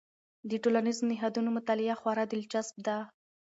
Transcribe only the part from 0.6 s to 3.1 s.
ټولنیزو نهادونو مطالعه خورا دلچسپ ده.